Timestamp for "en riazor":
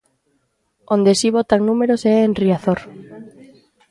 2.25-2.79